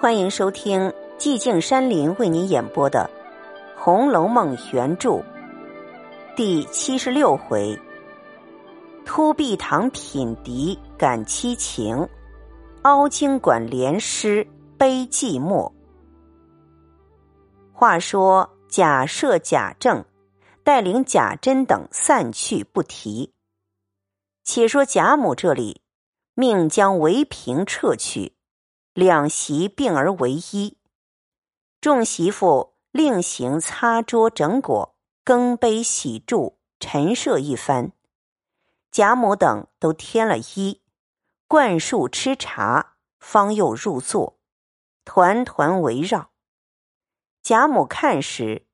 [0.00, 3.10] 欢迎收听寂静山林为您演播的
[3.82, 5.20] 《红楼梦》原著
[6.36, 7.76] 第七十六回：
[9.04, 12.08] 突壁堂品笛感凄情，
[12.82, 14.46] 凹晶馆联诗
[14.78, 15.68] 悲寂寞。
[17.72, 20.04] 话说贾赦、贾政
[20.62, 23.32] 带领贾珍等散去，不提。
[24.44, 25.80] 且说贾母这里
[26.34, 28.37] 命将围屏撤去。
[28.98, 30.76] 两席并而为一，
[31.80, 37.92] 众媳妇另行擦桌整果、更杯洗箸、陈设一番。
[38.90, 40.82] 贾母等都添了衣，
[41.46, 44.40] 灌树吃茶，方又入座，
[45.04, 46.32] 团团围绕。
[47.40, 48.66] 贾母看时，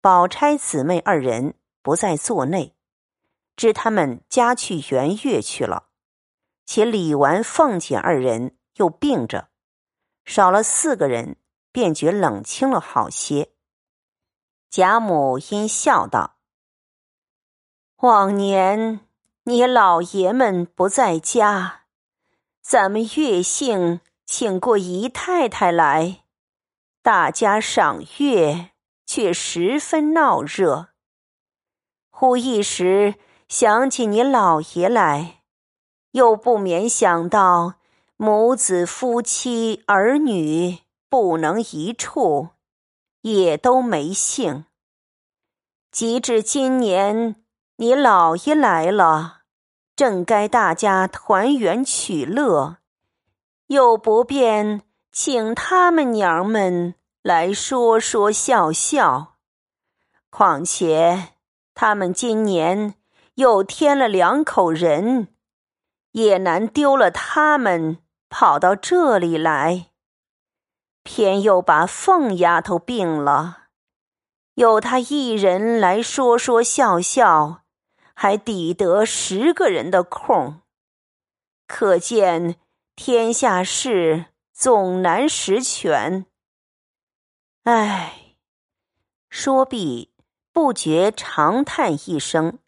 [0.00, 2.74] 宝钗姊妹二人不在座内，
[3.54, 5.88] 知他们家去圆月去了，
[6.64, 9.50] 且李纨、凤姐二人又病着。
[10.28, 11.36] 少了四个人，
[11.72, 13.50] 便觉冷清了好些。
[14.68, 16.36] 贾母因笑道
[18.04, 19.00] ：“往年
[19.44, 21.84] 你老爷们不在家，
[22.60, 26.24] 咱们月姓请过姨太太来，
[27.00, 28.72] 大家赏月，
[29.06, 30.88] 却十分闹热。
[32.10, 33.14] 忽一时
[33.48, 35.40] 想起你老爷来，
[36.10, 37.76] 又不免想到。”
[38.20, 42.48] 母子夫妻儿女不能一处，
[43.20, 44.64] 也都没幸。
[45.92, 47.36] 及至今年
[47.76, 49.42] 你老爷来了，
[49.94, 52.78] 正该大家团圆取乐，
[53.68, 59.36] 又不便请他们娘们来说说笑笑。
[60.28, 61.34] 况且
[61.72, 62.96] 他们今年
[63.34, 65.28] 又添了两口人，
[66.10, 67.98] 也难丢了他们。
[68.28, 69.86] 跑到这里来，
[71.02, 73.68] 偏又把凤丫头病了，
[74.54, 77.62] 有他一人来说说笑笑，
[78.14, 80.60] 还抵得十个人的空。
[81.66, 82.56] 可见
[82.96, 86.26] 天下事总难十全。
[87.64, 88.36] 唉，
[89.30, 90.12] 说毕，
[90.52, 92.58] 不觉长叹一声，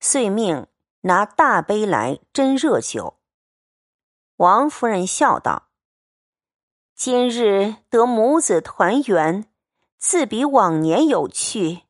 [0.00, 0.66] 遂命
[1.02, 3.19] 拿大杯来斟热酒。
[4.40, 5.68] 王夫人笑道
[6.96, 9.44] ：“今日得母子团圆，
[9.98, 11.82] 自比往年有趣。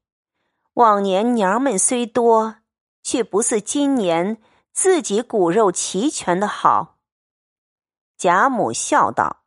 [0.75, 2.57] 往年娘们虽多，
[3.05, 6.99] 却不似今年自己骨肉齐全的好。”
[8.19, 9.45] 贾母笑道：“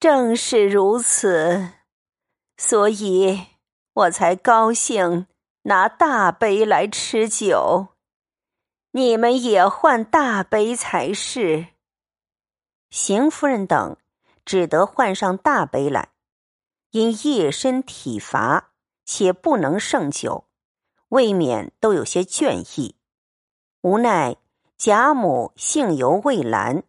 [0.00, 1.74] 正是如此，
[2.56, 3.46] 所以
[3.92, 5.28] 我才高兴
[5.62, 7.94] 拿大杯来吃酒。”
[8.92, 11.68] 你们也换大杯才是。
[12.90, 13.96] 邢夫人等
[14.44, 16.10] 只得换上大杯来，
[16.90, 18.72] 因夜深体乏，
[19.04, 20.48] 且不能胜酒，
[21.10, 22.96] 未免都有些倦意。
[23.82, 24.36] 无奈
[24.76, 26.82] 贾母性犹未阑，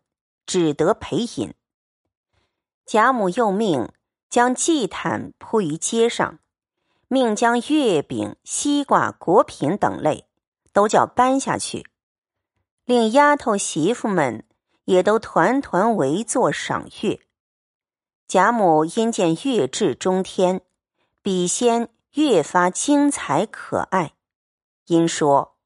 [0.48, 1.54] 只得陪饮。
[2.84, 3.94] 贾母又命
[4.28, 6.40] 将祭毯铺于街上，
[7.08, 10.28] 命将月饼、西瓜、果品等类
[10.74, 11.91] 都叫搬下去。
[12.86, 14.44] 令丫头媳妇们
[14.86, 17.20] 也都团团围坐赏月。
[18.28, 20.62] 贾母因见月至中天，
[21.22, 24.14] 笔仙越发精彩可爱，
[24.88, 25.58] 因说：“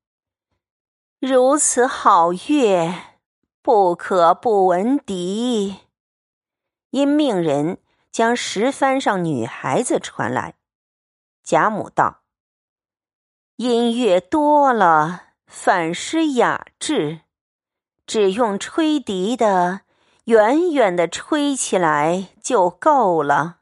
[1.19, 3.19] 如此好月，
[3.61, 5.77] 不可不闻笛。”
[6.91, 7.79] 因命人
[8.11, 10.55] 将石帆上女孩子传来。
[11.43, 12.21] 贾母道
[13.57, 17.21] ：“音乐多了。”反失雅致，
[18.05, 19.81] 只用吹笛的，
[20.25, 23.59] 远远的吹起来就够了。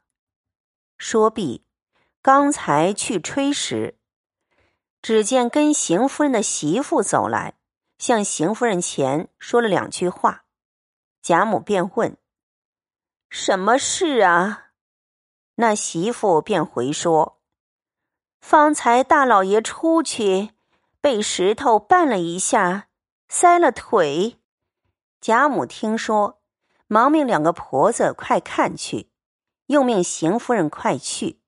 [0.98, 1.66] 说毕，
[2.22, 3.98] 刚才去吹时，
[5.02, 7.56] 只见跟邢夫人的媳妇走来，
[7.98, 10.46] 向邢夫人前说了两句话。
[11.22, 12.18] 贾母便问
[13.30, 14.70] ：“什么事啊？”
[15.56, 17.40] 那媳妇便回说
[18.42, 20.52] ：“方才大老爷出去。”
[21.04, 22.88] 被石头绊了一下，
[23.28, 24.40] 塞了腿。
[25.20, 26.42] 贾母听说，
[26.88, 29.12] 忙命两个婆子快看去，
[29.66, 31.42] 又命邢夫人快去。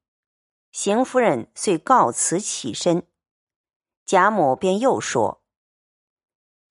[0.74, 3.08] 邢夫人遂告辞起身。
[4.06, 5.42] 贾母便又说：“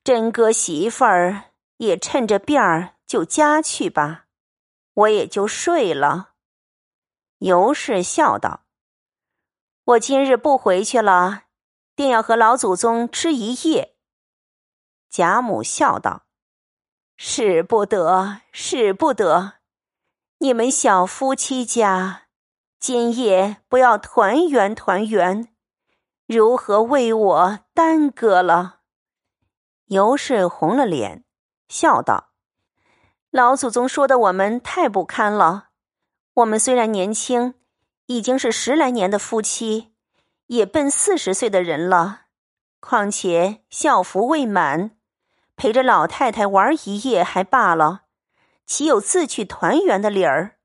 [0.04, 4.26] 真哥媳妇儿也趁着便儿就家去吧，
[4.92, 6.34] 我也就睡了。”
[7.40, 8.66] 尤氏笑道
[9.84, 11.44] ：“我今日不回去了。”
[11.96, 13.96] 定要和老祖宗吃一夜。
[15.10, 16.26] 贾母笑道
[17.16, 19.54] ：“使不得，使不得！
[20.38, 22.22] 你们小夫妻家
[22.80, 25.48] 今夜不要团圆团圆，
[26.26, 28.80] 如何为我耽搁了？”
[29.86, 31.24] 尤氏红了脸，
[31.68, 32.30] 笑道
[33.30, 35.68] ：“老祖宗说的我们太不堪了。
[36.34, 37.54] 我们虽然年轻，
[38.06, 39.93] 已经是十来年的夫妻，
[40.46, 42.22] 也奔四十岁的人了。
[42.80, 44.96] 况且孝服未满，
[45.56, 48.02] 陪着老太太玩一夜还罢了，
[48.66, 50.58] 岂有自去团圆的理儿？”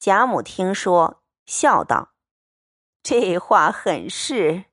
[0.00, 2.14] 贾母听说，笑道
[3.02, 4.64] ：“这话很是，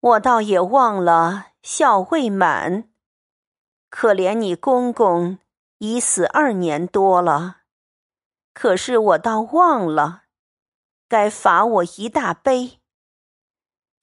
[0.00, 2.90] 我倒也忘了。”孝未满，
[3.88, 5.38] 可怜你公公
[5.78, 7.58] 已死二年多了，
[8.52, 10.24] 可是我倒忘了，
[11.08, 12.81] 该罚我一大杯。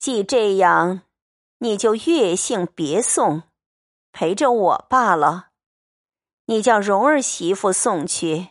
[0.00, 1.02] 既这样，
[1.58, 3.42] 你就越姓别送，
[4.12, 5.50] 陪着我罢了。
[6.46, 8.48] 你叫蓉儿媳妇送去，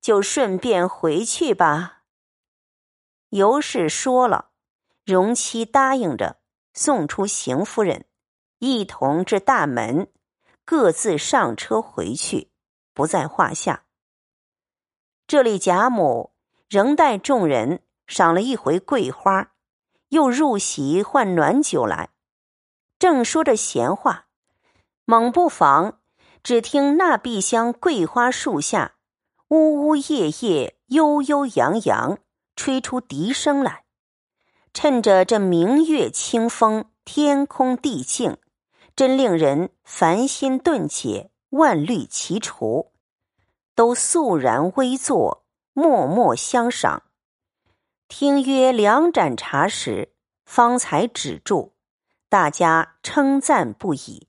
[0.00, 2.04] 就顺便回去吧。
[3.28, 4.52] 尤氏说了，
[5.04, 6.40] 荣妻答应着，
[6.72, 8.06] 送出邢夫人。
[8.58, 10.10] 一同至大门，
[10.64, 12.50] 各自上车回去，
[12.94, 13.84] 不在话下。
[15.26, 16.32] 这里贾母
[16.70, 19.52] 仍带众人赏了一回桂花，
[20.10, 22.10] 又入席换暖酒来，
[22.98, 24.26] 正说着闲话，
[25.04, 25.98] 猛不防
[26.44, 28.94] 只听那碧香桂花树下，
[29.48, 32.18] 呜呜咽咽，悠悠扬扬，
[32.54, 33.84] 吹出笛声来。
[34.72, 38.36] 趁着这明月清风，天空地静。
[38.96, 42.92] 真令人烦心顿解，万虑齐除，
[43.74, 47.04] 都肃然微坐，默默相赏。
[48.10, 50.12] 听约两盏茶时，
[50.44, 51.74] 方才止住，
[52.28, 54.26] 大家称赞不已。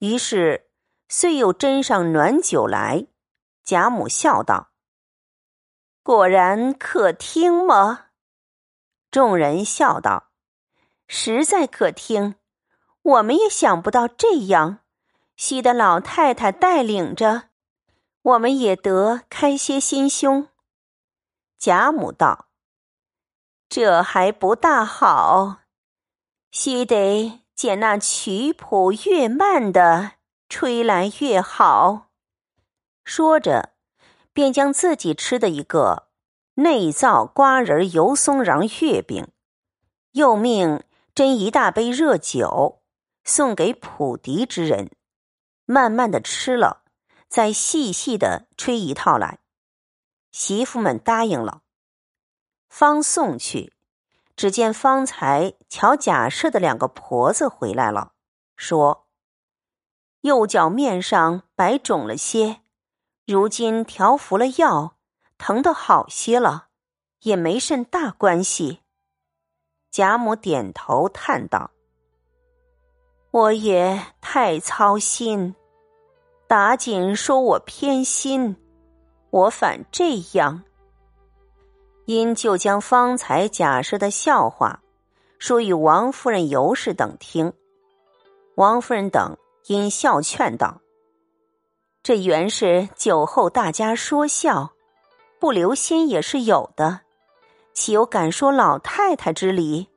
[0.00, 0.68] 于是
[1.08, 3.06] 遂又斟上暖酒来。
[3.64, 4.68] 贾母笑道
[6.04, 8.08] ：“果然可听吗？”
[9.10, 10.28] 众人笑道
[11.08, 12.34] ：“实在可听。”
[13.00, 14.80] 我们也想不到这样，
[15.36, 17.44] 喜得老太太带领着，
[18.20, 20.48] 我们也得开些心胸。
[21.58, 22.48] 贾母道
[23.74, 25.62] ：“这还不大好，
[26.52, 30.12] 须得捡那曲谱越慢的
[30.48, 32.10] 吹来越好。”
[33.04, 33.70] 说着，
[34.32, 36.06] 便将自己吃的一个
[36.54, 39.26] 内造瓜仁油松瓤月饼，
[40.12, 42.80] 又命斟一大杯热酒。
[43.24, 44.92] 送给普迪之人，
[45.64, 46.84] 慢慢的吃了，
[47.26, 49.40] 再细细的吹一套来。
[50.30, 51.62] 媳妇们答应了，
[52.68, 53.72] 方送去，
[54.36, 58.12] 只见方才瞧贾赦的两个婆子回来了，
[58.56, 59.06] 说
[60.22, 62.62] ：“右脚面上白肿了些，
[63.26, 64.96] 如今调服了药，
[65.38, 66.68] 疼得好些了，
[67.20, 68.80] 也没甚大关系。”
[69.90, 71.70] 贾母点头叹道。
[73.30, 75.54] 我也太操心，
[76.46, 78.56] 打紧说我偏心，
[79.30, 80.62] 我反这样。
[82.06, 84.80] 因就将方才假设的笑话
[85.38, 87.52] 说与王夫人、尤氏等听。
[88.56, 89.36] 王夫人等
[89.66, 90.80] 因笑劝道
[92.02, 94.72] ：“这原是酒后大家说笑，
[95.38, 97.00] 不留心也是有的，
[97.72, 99.88] 岂有敢说老太太之理？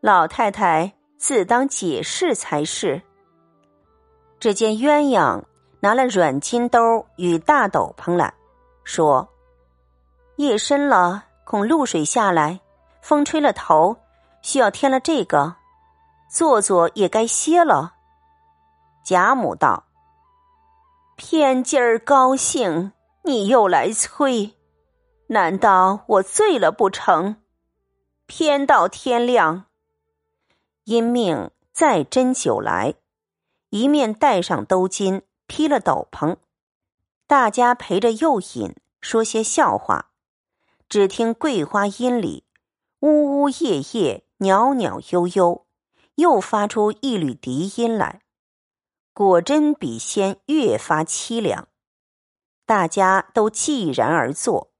[0.00, 3.00] 老太太。”自当解释才是。
[4.40, 5.40] 只见鸳鸯
[5.78, 8.34] 拿了软金兜与大斗篷来，
[8.82, 9.28] 说
[10.34, 12.60] ：“夜深了，恐露水下来，
[13.00, 13.96] 风吹了头，
[14.40, 15.56] 需要添了这个，
[16.28, 17.94] 坐坐也该歇了。”
[19.04, 19.84] 贾母道
[21.16, 22.92] ：“偏今儿高兴，
[23.24, 24.54] 你又来催，
[25.26, 27.36] 难道我醉了不成？
[28.26, 29.64] 偏到天亮。”
[30.84, 32.94] 因命再斟酒来，
[33.70, 36.36] 一面带上兜巾，披了斗篷，
[37.26, 40.11] 大家陪着又饮，说些笑话。
[40.92, 42.44] 只听桂花阴里，
[43.00, 45.64] 呜呜咽咽，袅袅悠悠，
[46.16, 48.20] 又发出一缕笛音来，
[49.14, 51.68] 果真比先越发凄凉。
[52.66, 54.70] 大家都寂然而坐，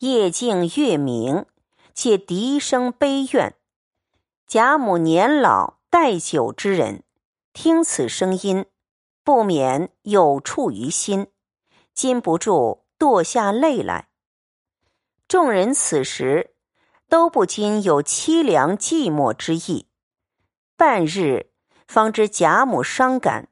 [0.00, 1.46] 夜静月明，
[1.94, 3.56] 且笛声悲怨。
[4.46, 7.02] 贾母年老待久之人，
[7.54, 8.66] 听此声音，
[9.24, 11.28] 不免有触于心，
[11.94, 14.10] 禁不住堕下泪来。
[15.26, 16.54] 众人此时
[17.08, 19.88] 都不禁有凄凉寂寞之意。
[20.76, 21.52] 半日
[21.86, 23.48] 方知贾母伤感，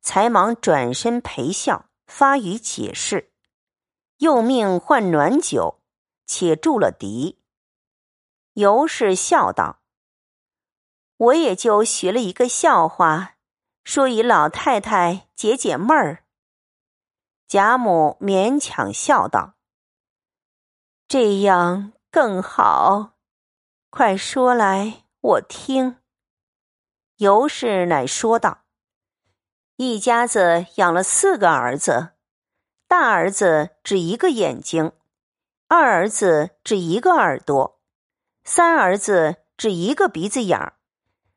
[0.00, 3.32] 才忙转身陪笑，发语解释。
[4.18, 5.82] 又命换暖酒，
[6.26, 7.40] 且住了笛。
[8.54, 9.80] 尤氏笑道
[11.16, 13.36] ：“我也就学了一个笑话，
[13.82, 16.24] 说与老太太解解闷儿。”
[17.48, 19.54] 贾母勉强笑道
[21.12, 23.18] ：“这样更好，
[23.90, 25.98] 快说来，我听。”
[27.20, 28.62] 尤氏乃说道
[29.76, 32.12] ：“一家子养了四个儿子。”
[32.88, 34.92] 大儿子只一个眼睛，
[35.68, 37.78] 二儿子只一个耳朵，
[38.42, 40.78] 三儿子只一个鼻子眼儿，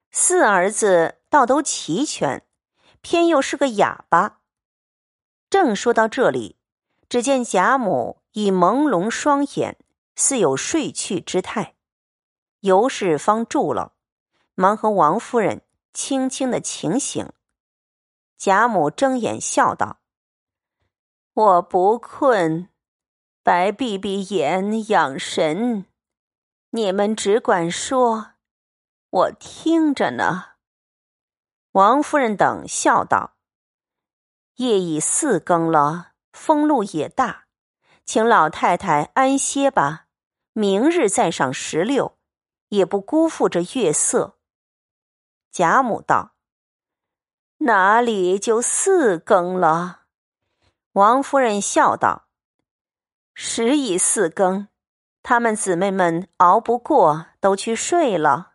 [0.09, 2.47] 四儿子倒都齐全，
[3.01, 4.39] 偏又是个哑巴。
[5.49, 6.57] 正说到这里，
[7.09, 9.77] 只见贾母已朦胧双眼，
[10.13, 11.75] 似有睡去之态。
[12.59, 13.93] 尤氏方住了，
[14.55, 15.61] 忙和王夫人
[15.93, 17.31] 轻轻的请醒。
[18.37, 20.01] 贾母睁眼笑道。
[21.33, 22.67] 我不困，
[23.41, 25.85] 白闭闭眼养神。
[26.71, 28.31] 你们只管说，
[29.09, 30.55] 我听着呢。
[31.71, 33.37] 王夫人等笑道
[34.55, 37.44] ：“夜已四更了，风露也大，
[38.05, 40.05] 请老太太安歇吧。
[40.53, 42.17] 明日再赏石榴，
[42.69, 44.37] 也不辜负这月色。”
[45.51, 46.35] 贾母道
[47.59, 50.03] ：“哪里就四更了？”
[50.93, 52.27] 王夫人笑道
[53.35, 54.69] ：“时已四更，
[55.23, 58.53] 他们姊妹们熬不过，都去睡了。”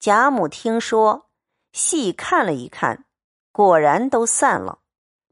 [0.00, 1.30] 贾母听说，
[1.72, 3.04] 细看了一看，
[3.52, 4.80] 果然都散了，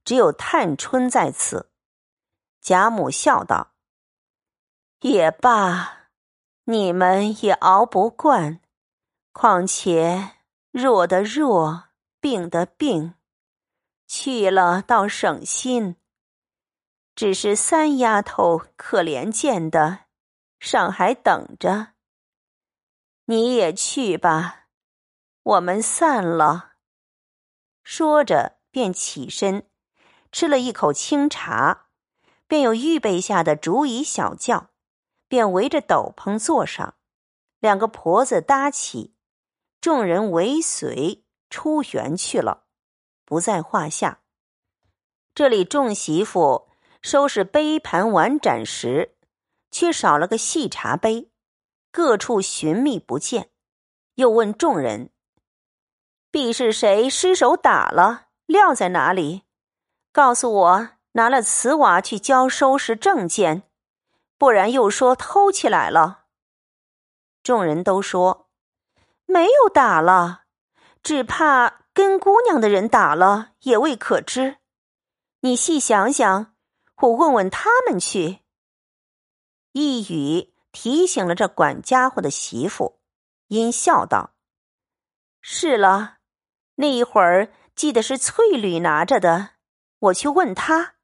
[0.04, 1.69] 只有探春在此。
[2.60, 3.72] 贾母笑道
[5.00, 6.10] ：“也罢，
[6.64, 8.60] 你们也熬不惯，
[9.32, 10.36] 况且
[10.70, 11.88] 弱的弱，
[12.20, 13.14] 病的病。”
[14.06, 15.94] 去了倒省心，
[17.14, 20.06] 只是三丫头可怜见的，
[20.58, 21.92] 上还等着。
[23.26, 24.66] 你也去吧，
[25.44, 26.72] 我们散了。
[27.84, 29.70] 说着，便起身，
[30.32, 31.89] 吃了一口清茶，
[32.50, 34.70] 便有预备下的竹椅小轿，
[35.28, 36.96] 便围着斗篷坐上，
[37.60, 39.14] 两个婆子搭起，
[39.80, 42.64] 众人尾随出园去了。
[43.24, 44.22] 不在话下。
[45.32, 46.68] 这里众媳妇
[47.00, 49.14] 收拾杯盘碗盏时，
[49.70, 51.30] 却少了个细茶杯，
[51.92, 53.50] 各处寻觅不见。
[54.16, 55.10] 又问众人
[56.32, 58.30] ：“必是谁失手打了？
[58.46, 59.44] 撂在哪里？
[60.10, 63.64] 告诉我，拿了瓷瓦去交收拾证件，
[64.38, 66.24] 不然又说偷起来了。”
[67.42, 68.48] 众人都说
[69.26, 70.42] ：“没有打了，
[71.02, 74.58] 只怕……”跟姑娘的人打了，也未可知。
[75.40, 76.54] 你细想想，
[76.98, 78.38] 我问问他们去。
[79.72, 83.00] 一语提醒了这管家伙的媳妇，
[83.48, 84.34] 因笑道
[85.42, 86.18] ：“是了，
[86.76, 89.50] 那一会儿记得是翠缕拿着的，
[89.98, 90.94] 我去问他。”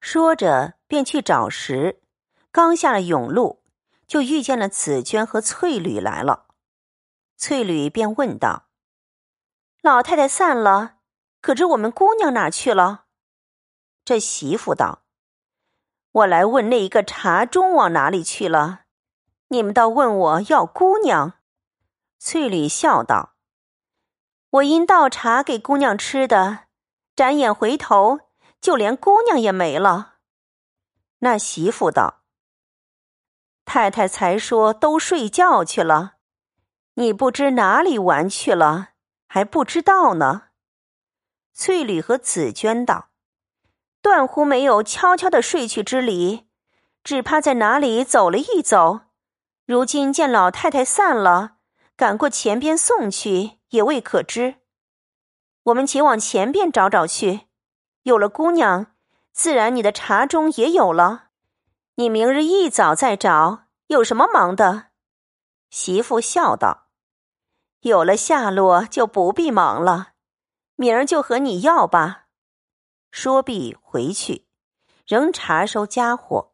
[0.00, 2.02] 说着便去找时，
[2.50, 3.62] 刚下了甬路，
[4.06, 6.46] 就遇见了紫娟和翠缕来了。
[7.36, 8.66] 翠缕便问道。
[9.82, 10.96] 老太太散了，
[11.40, 13.04] 可知我们姑娘哪去了？
[14.04, 15.02] 这媳妇道
[16.12, 18.80] ：“我来问那一个茶盅往哪里去了，
[19.48, 21.34] 你们倒问我要姑娘。”
[22.18, 23.34] 翠缕笑道
[24.50, 26.64] ：“我因倒茶给姑娘吃的，
[27.14, 28.18] 眨眼回头，
[28.60, 30.16] 就连姑娘也没了。”
[31.20, 32.22] 那媳妇道
[33.64, 36.14] ：“太太才说都睡觉去了，
[36.94, 38.88] 你不知哪里玩去了。”
[39.32, 40.48] 还不知道呢。
[41.54, 43.10] 翠缕和紫娟道
[44.02, 46.48] ：“断乎没有悄悄的睡去之理，
[47.04, 49.02] 只怕在哪里走了一走。
[49.66, 51.58] 如今见老太太散了，
[51.94, 54.56] 赶过前边送去，也未可知。
[55.62, 57.42] 我们且往前边找找去。
[58.10, 58.86] 有了姑娘，
[59.30, 61.28] 自然你的茶中也有了。
[61.94, 64.86] 你明日一早再找，有什么忙的？”
[65.70, 66.88] 媳妇笑道。
[67.82, 70.14] 有了下落就不必忙了，
[70.74, 72.26] 明儿就和你要吧。
[73.12, 74.48] 说毕回去，
[75.06, 76.52] 仍查收家伙。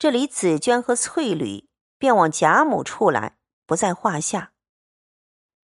[0.00, 3.36] 这里紫娟和翠缕便往贾母处来，
[3.66, 4.51] 不在话下。